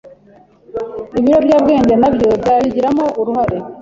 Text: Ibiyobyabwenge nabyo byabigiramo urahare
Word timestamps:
Ibiyobyabwenge 1.19 1.93
nabyo 2.01 2.27
byabigiramo 2.41 3.05
urahare 3.21 3.57